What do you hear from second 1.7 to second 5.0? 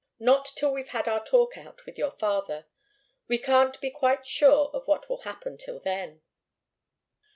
with your father. We can't be quite sure of